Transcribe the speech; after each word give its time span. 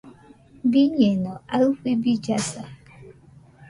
Biñeno 0.71 1.33
aɨfɨ 1.55 1.89
billasa. 2.01 2.61